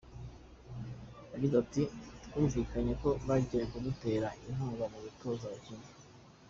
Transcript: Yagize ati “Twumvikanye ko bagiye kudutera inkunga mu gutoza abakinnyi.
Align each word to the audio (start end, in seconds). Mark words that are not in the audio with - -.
Yagize 1.31 1.55
ati 1.63 1.83
“Twumvikanye 2.25 2.93
ko 3.01 3.09
bagiye 3.27 3.63
kudutera 3.71 4.27
inkunga 4.47 4.85
mu 4.91 4.99
gutoza 5.05 5.45
abakinnyi. 5.47 5.89